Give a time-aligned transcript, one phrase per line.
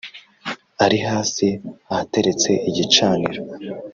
[0.83, 1.47] ari hasi
[1.91, 3.41] ahateretse igicaniro